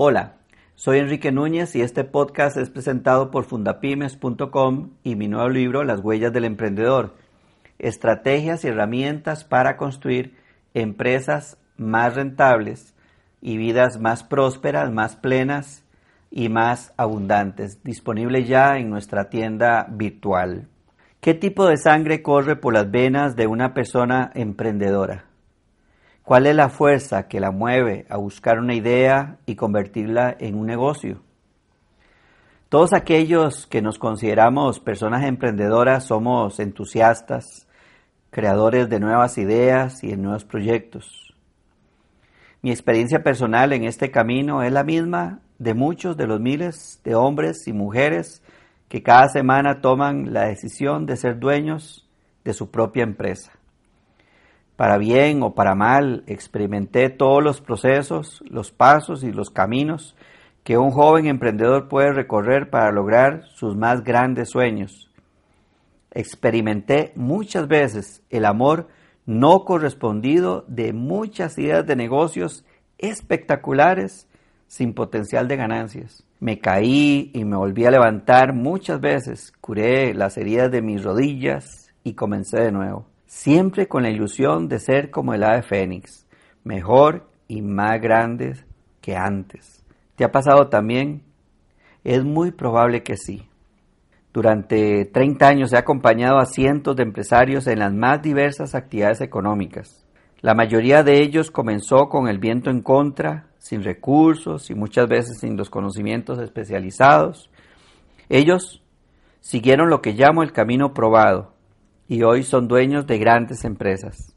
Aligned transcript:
Hola, 0.00 0.34
soy 0.76 0.98
Enrique 0.98 1.32
Núñez 1.32 1.74
y 1.74 1.80
este 1.80 2.04
podcast 2.04 2.56
es 2.56 2.70
presentado 2.70 3.32
por 3.32 3.42
fundapymes.com 3.42 4.90
y 5.02 5.16
mi 5.16 5.26
nuevo 5.26 5.48
libro 5.48 5.82
Las 5.82 5.98
huellas 6.04 6.32
del 6.32 6.44
emprendedor, 6.44 7.16
estrategias 7.80 8.64
y 8.64 8.68
herramientas 8.68 9.42
para 9.42 9.76
construir 9.76 10.36
empresas 10.72 11.58
más 11.76 12.14
rentables 12.14 12.94
y 13.40 13.56
vidas 13.56 13.98
más 13.98 14.22
prósperas, 14.22 14.92
más 14.92 15.16
plenas 15.16 15.82
y 16.30 16.48
más 16.48 16.92
abundantes, 16.96 17.82
disponible 17.82 18.44
ya 18.44 18.78
en 18.78 18.90
nuestra 18.90 19.30
tienda 19.30 19.88
virtual. 19.90 20.68
¿Qué 21.20 21.34
tipo 21.34 21.66
de 21.66 21.76
sangre 21.76 22.22
corre 22.22 22.54
por 22.54 22.72
las 22.72 22.88
venas 22.88 23.34
de 23.34 23.48
una 23.48 23.74
persona 23.74 24.30
emprendedora? 24.36 25.27
¿Cuál 26.28 26.46
es 26.46 26.54
la 26.54 26.68
fuerza 26.68 27.26
que 27.26 27.40
la 27.40 27.52
mueve 27.52 28.04
a 28.10 28.18
buscar 28.18 28.58
una 28.58 28.74
idea 28.74 29.38
y 29.46 29.54
convertirla 29.54 30.36
en 30.38 30.56
un 30.56 30.66
negocio? 30.66 31.22
Todos 32.68 32.92
aquellos 32.92 33.66
que 33.66 33.80
nos 33.80 33.98
consideramos 33.98 34.78
personas 34.78 35.24
emprendedoras 35.24 36.04
somos 36.04 36.60
entusiastas, 36.60 37.66
creadores 38.28 38.90
de 38.90 39.00
nuevas 39.00 39.38
ideas 39.38 40.04
y 40.04 40.08
de 40.08 40.18
nuevos 40.18 40.44
proyectos. 40.44 41.34
Mi 42.60 42.72
experiencia 42.72 43.22
personal 43.22 43.72
en 43.72 43.84
este 43.84 44.10
camino 44.10 44.62
es 44.62 44.70
la 44.70 44.84
misma 44.84 45.40
de 45.56 45.72
muchos 45.72 46.18
de 46.18 46.26
los 46.26 46.40
miles 46.40 47.00
de 47.04 47.14
hombres 47.14 47.66
y 47.66 47.72
mujeres 47.72 48.42
que 48.90 49.02
cada 49.02 49.30
semana 49.30 49.80
toman 49.80 50.34
la 50.34 50.44
decisión 50.44 51.06
de 51.06 51.16
ser 51.16 51.38
dueños 51.38 52.06
de 52.44 52.52
su 52.52 52.70
propia 52.70 53.04
empresa. 53.04 53.57
Para 54.78 54.96
bien 54.96 55.42
o 55.42 55.56
para 55.56 55.74
mal, 55.74 56.22
experimenté 56.28 57.10
todos 57.10 57.42
los 57.42 57.60
procesos, 57.60 58.44
los 58.48 58.70
pasos 58.70 59.24
y 59.24 59.32
los 59.32 59.50
caminos 59.50 60.14
que 60.62 60.78
un 60.78 60.92
joven 60.92 61.26
emprendedor 61.26 61.88
puede 61.88 62.12
recorrer 62.12 62.70
para 62.70 62.92
lograr 62.92 63.42
sus 63.56 63.74
más 63.74 64.04
grandes 64.04 64.50
sueños. 64.50 65.10
Experimenté 66.12 67.10
muchas 67.16 67.66
veces 67.66 68.22
el 68.30 68.44
amor 68.44 68.86
no 69.26 69.64
correspondido 69.64 70.64
de 70.68 70.92
muchas 70.92 71.58
ideas 71.58 71.84
de 71.84 71.96
negocios 71.96 72.64
espectaculares 72.98 74.28
sin 74.68 74.94
potencial 74.94 75.48
de 75.48 75.56
ganancias. 75.56 76.22
Me 76.38 76.60
caí 76.60 77.32
y 77.34 77.44
me 77.44 77.56
volví 77.56 77.84
a 77.84 77.90
levantar 77.90 78.52
muchas 78.54 79.00
veces, 79.00 79.52
curé 79.60 80.14
las 80.14 80.36
heridas 80.38 80.70
de 80.70 80.82
mis 80.82 81.02
rodillas 81.02 81.92
y 82.04 82.14
comencé 82.14 82.60
de 82.60 82.70
nuevo 82.70 83.17
siempre 83.28 83.86
con 83.86 84.02
la 84.02 84.10
ilusión 84.10 84.68
de 84.68 84.80
ser 84.80 85.10
como 85.10 85.34
el 85.34 85.44
ave 85.44 85.62
fénix, 85.62 86.26
mejor 86.64 87.28
y 87.46 87.60
más 87.60 88.00
grande 88.00 88.54
que 89.02 89.16
antes. 89.16 89.84
¿Te 90.16 90.24
ha 90.24 90.32
pasado 90.32 90.68
también? 90.68 91.22
Es 92.02 92.24
muy 92.24 92.50
probable 92.50 93.02
que 93.02 93.16
sí. 93.16 93.46
Durante 94.32 95.04
30 95.04 95.46
años 95.46 95.72
he 95.72 95.76
acompañado 95.76 96.38
a 96.38 96.46
cientos 96.46 96.96
de 96.96 97.02
empresarios 97.02 97.66
en 97.66 97.80
las 97.80 97.92
más 97.92 98.22
diversas 98.22 98.74
actividades 98.74 99.20
económicas. 99.20 100.06
La 100.40 100.54
mayoría 100.54 101.02
de 101.02 101.20
ellos 101.22 101.50
comenzó 101.50 102.08
con 102.08 102.28
el 102.28 102.38
viento 102.38 102.70
en 102.70 102.80
contra, 102.80 103.48
sin 103.58 103.82
recursos 103.82 104.70
y 104.70 104.74
muchas 104.74 105.06
veces 105.06 105.38
sin 105.40 105.56
los 105.56 105.68
conocimientos 105.68 106.38
especializados. 106.38 107.50
Ellos 108.30 108.82
siguieron 109.40 109.90
lo 109.90 110.00
que 110.00 110.12
llamo 110.12 110.42
el 110.42 110.52
camino 110.52 110.94
probado, 110.94 111.57
y 112.08 112.22
hoy 112.22 112.42
son 112.42 112.66
dueños 112.66 113.06
de 113.06 113.18
grandes 113.18 113.64
empresas. 113.64 114.34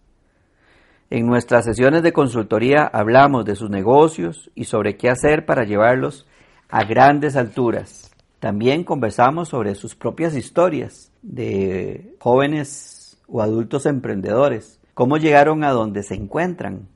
En 1.10 1.26
nuestras 1.26 1.66
sesiones 1.66 2.04
de 2.04 2.14
consultoría 2.14 2.84
hablamos 2.84 3.46
de 3.46 3.56
sus 3.56 3.70
negocios 3.70 4.52
y 4.56 4.66
sobre 4.66 4.98
qué 4.98 5.10
hacer 5.10 5.46
para 5.46 5.64
llevarlos 5.64 6.28
a 6.70 6.84
grandes 6.84 7.36
alturas. 7.36 8.12
También 8.40 8.84
conversamos 8.84 9.50
sobre 9.50 9.76
sus 9.76 9.96
propias 9.96 10.36
historias 10.36 11.12
de 11.22 12.16
jóvenes 12.20 13.18
o 13.28 13.42
adultos 13.42 13.86
emprendedores, 13.86 14.80
cómo 14.94 15.18
llegaron 15.18 15.64
a 15.64 15.72
donde 15.72 16.04
se 16.04 16.16
encuentran. 16.16 16.88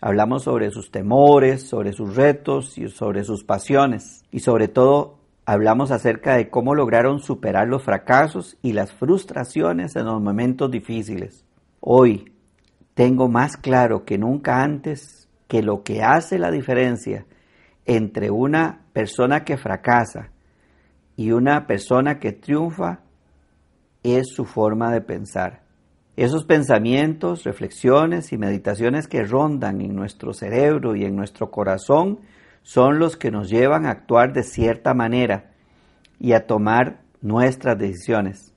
Hablamos 0.00 0.42
sobre 0.42 0.70
sus 0.70 0.90
temores, 0.90 1.68
sobre 1.68 1.92
sus 1.92 2.16
retos 2.16 2.76
y 2.78 2.88
sobre 2.88 3.24
sus 3.24 3.44
pasiones 3.44 4.24
y 4.30 4.40
sobre 4.40 4.68
todo 4.68 5.15
hablamos 5.46 5.92
acerca 5.92 6.34
de 6.34 6.50
cómo 6.50 6.74
lograron 6.74 7.20
superar 7.20 7.68
los 7.68 7.84
fracasos 7.84 8.58
y 8.62 8.72
las 8.72 8.92
frustraciones 8.92 9.94
en 9.94 10.06
los 10.06 10.20
momentos 10.20 10.70
difíciles. 10.70 11.44
Hoy 11.80 12.32
tengo 12.94 13.28
más 13.28 13.56
claro 13.56 14.04
que 14.04 14.18
nunca 14.18 14.62
antes 14.62 15.28
que 15.46 15.62
lo 15.62 15.84
que 15.84 16.02
hace 16.02 16.40
la 16.40 16.50
diferencia 16.50 17.26
entre 17.84 18.30
una 18.32 18.80
persona 18.92 19.44
que 19.44 19.56
fracasa 19.56 20.32
y 21.14 21.30
una 21.30 21.68
persona 21.68 22.18
que 22.18 22.32
triunfa 22.32 23.00
es 24.02 24.26
su 24.34 24.44
forma 24.44 24.92
de 24.92 25.00
pensar. 25.00 25.62
Esos 26.16 26.44
pensamientos, 26.44 27.44
reflexiones 27.44 28.32
y 28.32 28.38
meditaciones 28.38 29.06
que 29.06 29.22
rondan 29.22 29.80
en 29.80 29.94
nuestro 29.94 30.32
cerebro 30.32 30.96
y 30.96 31.04
en 31.04 31.14
nuestro 31.14 31.50
corazón 31.50 32.20
son 32.66 32.98
los 32.98 33.16
que 33.16 33.30
nos 33.30 33.48
llevan 33.48 33.86
a 33.86 33.92
actuar 33.92 34.32
de 34.32 34.42
cierta 34.42 34.92
manera 34.92 35.52
y 36.18 36.32
a 36.32 36.48
tomar 36.48 37.00
nuestras 37.20 37.78
decisiones. 37.78 38.52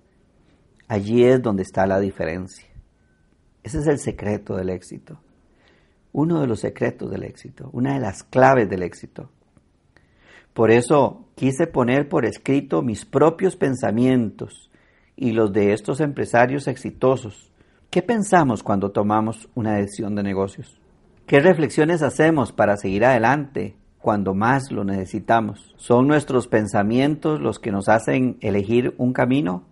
Allí 0.88 1.24
es 1.24 1.44
donde 1.44 1.62
está 1.62 1.86
la 1.86 2.00
diferencia. 2.00 2.66
Ese 3.62 3.78
es 3.78 3.86
el 3.86 4.00
secreto 4.00 4.56
del 4.56 4.72
éxito. 4.72 5.22
Uno 6.12 6.42
de 6.42 6.48
los 6.48 6.62
secretos 6.62 7.12
del 7.12 7.24
éxito, 7.24 7.70
una 7.72 7.94
de 7.94 8.00
las 8.00 8.24
claves 8.24 8.68
del 8.68 8.82
éxito. 8.82 9.30
Por 10.56 10.72
eso 10.72 11.28
quise 11.36 11.68
poner 11.68 12.10
por 12.10 12.26
escrito 12.26 12.82
mis 12.82 13.06
propios 13.06 13.56
pensamientos 13.58 14.72
y 15.16 15.34
los 15.34 15.54
de 15.54 15.72
estos 15.72 16.00
empresarios 16.00 16.68
exitosos. 16.68 17.54
¿Qué 17.92 18.02
pensamos 18.02 18.64
cuando 18.64 18.90
tomamos 18.90 19.48
una 19.54 19.76
decisión 19.76 20.16
de 20.16 20.24
negocios? 20.24 20.82
¿Qué 21.28 21.40
reflexiones 21.40 22.02
hacemos 22.02 22.52
para 22.52 22.76
seguir 22.76 23.06
adelante 23.06 23.76
cuando 24.00 24.34
más 24.34 24.72
lo 24.72 24.84
necesitamos. 24.84 25.74
¿Son 25.78 26.08
nuestros 26.08 26.48
pensamientos 26.48 27.40
los 27.40 27.60
que 27.60 27.72
nos 27.72 27.90
hacen 27.90 28.38
elegir 28.42 28.96
un 28.98 29.14
camino 29.14 29.66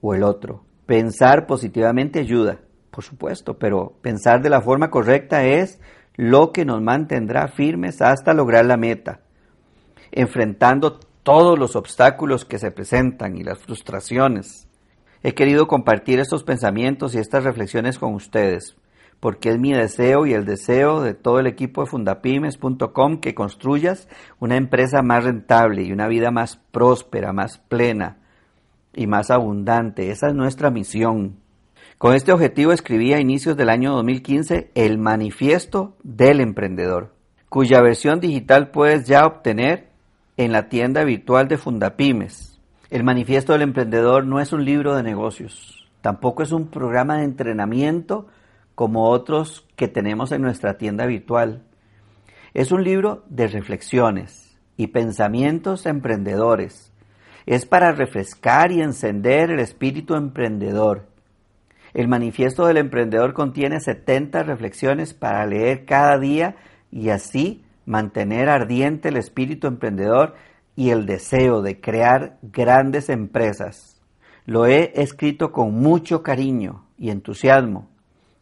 o 0.00 0.14
el 0.14 0.22
otro? 0.22 0.64
Pensar 0.86 1.46
positivamente 1.46 2.20
ayuda, 2.20 2.58
por 2.90 3.04
supuesto, 3.04 3.58
pero 3.58 3.94
pensar 4.02 4.42
de 4.42 4.50
la 4.50 4.60
forma 4.60 4.90
correcta 4.90 5.44
es 5.44 5.80
lo 6.16 6.52
que 6.52 6.64
nos 6.64 6.82
mantendrá 6.82 7.48
firmes 7.48 8.02
hasta 8.02 8.34
lograr 8.34 8.66
la 8.66 8.76
meta, 8.76 9.20
enfrentando 10.12 10.98
todos 11.22 11.58
los 11.58 11.76
obstáculos 11.76 12.44
que 12.44 12.58
se 12.58 12.70
presentan 12.70 13.36
y 13.36 13.44
las 13.44 13.58
frustraciones. 13.58 14.66
He 15.22 15.34
querido 15.34 15.68
compartir 15.68 16.18
estos 16.18 16.44
pensamientos 16.44 17.14
y 17.14 17.18
estas 17.18 17.44
reflexiones 17.44 17.98
con 17.98 18.14
ustedes, 18.14 18.76
porque 19.20 19.50
es 19.50 19.58
mi 19.58 19.72
deseo 19.72 20.26
y 20.26 20.32
el 20.32 20.46
deseo 20.46 21.02
de 21.02 21.14
todo 21.14 21.38
el 21.38 21.46
equipo 21.46 21.82
de 21.82 21.90
fundapymes.com 21.90 23.20
que 23.20 23.34
construyas 23.34 24.08
una 24.40 24.56
empresa 24.56 25.02
más 25.02 25.24
rentable 25.24 25.82
y 25.82 25.92
una 25.92 26.08
vida 26.08 26.30
más 26.30 26.56
próspera, 26.56 27.32
más 27.34 27.58
plena 27.58 28.16
y 28.94 29.06
más 29.06 29.30
abundante. 29.30 30.10
Esa 30.10 30.28
es 30.28 30.34
nuestra 30.34 30.70
misión. 30.70 31.36
Con 31.98 32.14
este 32.14 32.32
objetivo 32.32 32.72
escribí 32.72 33.12
a 33.12 33.20
inicios 33.20 33.58
del 33.58 33.68
año 33.68 33.92
2015 33.92 34.70
el 34.74 34.96
Manifiesto 34.96 35.96
del 36.02 36.40
Emprendedor, 36.40 37.12
cuya 37.50 37.82
versión 37.82 38.20
digital 38.20 38.70
puedes 38.70 39.06
ya 39.06 39.26
obtener 39.26 39.90
en 40.38 40.52
la 40.52 40.70
tienda 40.70 41.04
virtual 41.04 41.46
de 41.46 41.58
Fundapymes. 41.58 42.58
El 42.88 43.04
Manifiesto 43.04 43.52
del 43.52 43.62
Emprendedor 43.62 44.24
no 44.24 44.40
es 44.40 44.54
un 44.54 44.64
libro 44.64 44.96
de 44.96 45.02
negocios, 45.02 45.86
tampoco 46.00 46.42
es 46.42 46.52
un 46.52 46.68
programa 46.68 47.18
de 47.18 47.24
entrenamiento 47.24 48.28
como 48.80 49.10
otros 49.10 49.68
que 49.76 49.88
tenemos 49.88 50.32
en 50.32 50.40
nuestra 50.40 50.78
tienda 50.78 51.04
virtual. 51.04 51.66
Es 52.54 52.72
un 52.72 52.82
libro 52.82 53.24
de 53.28 53.46
reflexiones 53.46 54.58
y 54.78 54.86
pensamientos 54.86 55.84
emprendedores. 55.84 56.90
Es 57.44 57.66
para 57.66 57.92
refrescar 57.92 58.72
y 58.72 58.80
encender 58.80 59.50
el 59.50 59.60
espíritu 59.60 60.14
emprendedor. 60.14 61.08
El 61.92 62.08
manifiesto 62.08 62.64
del 62.64 62.78
emprendedor 62.78 63.34
contiene 63.34 63.80
70 63.80 64.44
reflexiones 64.44 65.12
para 65.12 65.44
leer 65.44 65.84
cada 65.84 66.18
día 66.18 66.56
y 66.90 67.10
así 67.10 67.62
mantener 67.84 68.48
ardiente 68.48 69.10
el 69.10 69.18
espíritu 69.18 69.66
emprendedor 69.66 70.36
y 70.74 70.88
el 70.88 71.04
deseo 71.04 71.60
de 71.60 71.82
crear 71.82 72.38
grandes 72.40 73.10
empresas. 73.10 74.00
Lo 74.46 74.64
he 74.64 74.98
escrito 75.02 75.52
con 75.52 75.74
mucho 75.74 76.22
cariño 76.22 76.86
y 76.96 77.10
entusiasmo, 77.10 77.89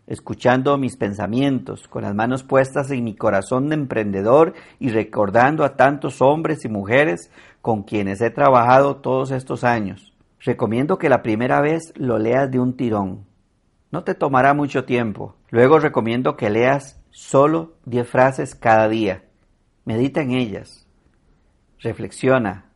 escuchando 0.09 0.77
mis 0.79 0.97
pensamientos, 0.97 1.87
con 1.87 2.03
las 2.03 2.15
manos 2.15 2.43
puestas 2.43 2.91
en 2.91 3.05
mi 3.05 3.15
corazón 3.15 3.69
de 3.69 3.77
emprendedor 3.77 4.55
y 4.81 4.89
recordando 4.89 5.65
a 5.65 5.77
tantos 5.77 6.21
hombres 6.21 6.65
y 6.65 6.69
mujeres 6.69 7.31
con 7.61 7.85
quienes 7.85 8.21
he 8.21 8.31
trabajado 8.31 8.97
todos 8.97 9.31
estos 9.31 9.63
años. 9.63 10.13
Recomiendo 10.41 10.99
que 10.99 11.09
la 11.09 11.23
primera 11.23 11.61
vez 11.61 11.93
lo 11.97 12.19
leas 12.19 12.51
de 12.51 12.59
un 12.59 12.77
tirón. 12.77 13.27
No 13.93 14.03
te 14.03 14.15
tomará 14.15 14.55
mucho 14.55 14.85
tiempo. 14.85 15.37
Luego 15.51 15.79
recomiendo 15.79 16.37
que 16.37 16.51
leas 16.51 17.01
solo 17.11 17.75
10 17.87 18.09
frases 18.09 18.55
cada 18.55 18.89
día 18.89 19.23
Medita 19.89 20.21
en 20.21 20.33
ellas. 20.33 20.87
Reflexiona. 21.79 22.67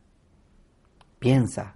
Piensa. 1.19 1.75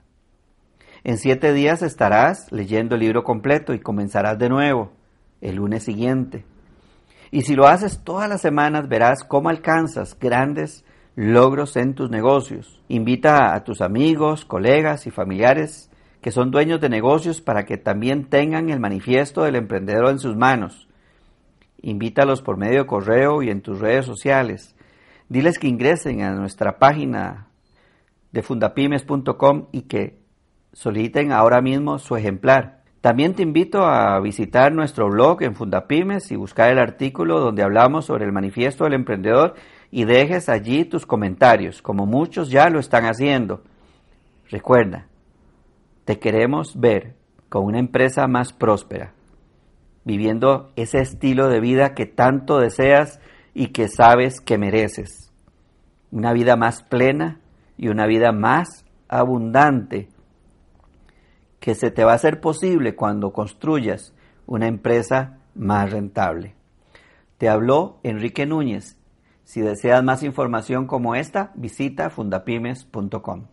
En 1.03 1.19
siete 1.19 1.53
días 1.53 1.83
estarás 1.83 2.51
leyendo 2.51 2.95
el 2.95 3.01
libro 3.01 3.23
completo 3.23 3.75
y 3.75 3.79
comenzarás 3.79 4.39
de 4.39 4.49
nuevo 4.49 4.96
el 5.41 5.55
lunes 5.55 5.83
siguiente. 5.83 6.45
Y 7.31 7.41
si 7.41 7.55
lo 7.55 7.67
haces 7.67 8.03
todas 8.03 8.29
las 8.29 8.41
semanas 8.41 8.87
verás 8.87 9.23
cómo 9.23 9.49
alcanzas 9.49 10.17
grandes 10.19 10.85
logros 11.15 11.75
en 11.75 11.93
tus 11.95 12.09
negocios. 12.09 12.81
Invita 12.87 13.53
a 13.53 13.63
tus 13.63 13.81
amigos, 13.81 14.45
colegas 14.45 15.07
y 15.07 15.11
familiares 15.11 15.89
que 16.21 16.31
son 16.31 16.51
dueños 16.51 16.81
de 16.81 16.89
negocios 16.89 17.41
para 17.41 17.65
que 17.65 17.77
también 17.77 18.25
tengan 18.25 18.69
el 18.69 18.79
manifiesto 18.79 19.43
del 19.43 19.55
emprendedor 19.55 20.09
en 20.09 20.19
sus 20.19 20.35
manos. 20.35 20.87
Invítalos 21.81 22.41
por 22.41 22.57
medio 22.57 22.79
de 22.79 22.87
correo 22.87 23.43
y 23.43 23.49
en 23.49 23.61
tus 23.61 23.79
redes 23.79 24.05
sociales. 24.05 24.75
Diles 25.29 25.59
que 25.59 25.67
ingresen 25.67 26.23
a 26.23 26.31
nuestra 26.33 26.79
página 26.79 27.47
de 28.31 28.41
fundapymes.com 28.41 29.67
y 29.71 29.83
que 29.83 30.19
soliciten 30.73 31.31
ahora 31.31 31.61
mismo 31.61 31.99
su 31.99 32.15
ejemplar. 32.15 32.76
También 33.01 33.35
te 33.35 33.43
invito 33.43 33.85
a 33.85 34.19
visitar 34.19 34.73
nuestro 34.73 35.07
blog 35.09 35.43
en 35.43 35.55
Fundapymes 35.55 36.31
y 36.31 36.35
buscar 36.35 36.71
el 36.71 36.79
artículo 36.79 37.39
donde 37.39 37.63
hablamos 37.63 38.05
sobre 38.05 38.25
el 38.25 38.31
manifiesto 38.31 38.85
del 38.85 38.93
emprendedor 38.93 39.53
y 39.91 40.05
dejes 40.05 40.49
allí 40.49 40.83
tus 40.83 41.05
comentarios, 41.05 41.81
como 41.81 42.05
muchos 42.05 42.49
ya 42.49 42.69
lo 42.69 42.79
están 42.79 43.05
haciendo. 43.05 43.61
Recuerda, 44.49 45.07
te 46.05 46.19
queremos 46.19 46.79
ver 46.79 47.15
con 47.49 47.65
una 47.65 47.79
empresa 47.79 48.27
más 48.27 48.51
próspera, 48.51 49.13
viviendo 50.03 50.71
ese 50.75 50.99
estilo 50.99 51.49
de 51.49 51.59
vida 51.59 51.93
que 51.93 52.07
tanto 52.07 52.57
deseas 52.59 53.19
y 53.53 53.67
que 53.67 53.89
sabes 53.89 54.41
que 54.41 54.57
mereces. 54.57 55.31
Una 56.11 56.33
vida 56.33 56.55
más 56.55 56.81
plena 56.83 57.39
y 57.77 57.89
una 57.89 58.07
vida 58.07 58.31
más 58.31 58.85
abundante 59.07 60.09
que 61.67 61.75
se 61.75 61.91
te 61.91 62.05
va 62.05 62.13
a 62.13 62.15
hacer 62.15 62.39
posible 62.39 62.95
cuando 62.95 63.33
construyas 63.33 64.13
una 64.45 64.67
empresa 64.67 65.39
más 65.53 65.91
rentable. 65.91 66.55
Te 67.37 67.49
habló 67.49 67.99
Enrique 68.03 68.45
Núñez. 68.45 68.95
Si 69.43 69.59
deseas 69.59 70.01
más 70.01 70.23
información 70.23 70.87
como 70.87 71.13
esta, 71.13 71.51
visita 71.55 72.09
fundapymes.com. 72.09 73.47